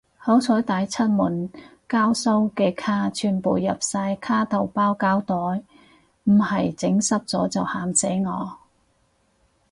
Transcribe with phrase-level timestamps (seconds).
[0.17, 1.47] 好彩帶出門
[1.87, 5.63] 交收嘅卡全部入晒卡套包膠袋，
[6.23, 8.57] 唔係整濕咗就喊死我